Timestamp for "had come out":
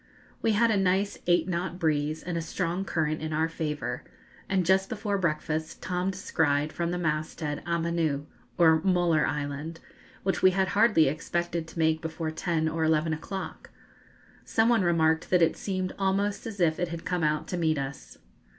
16.87-17.47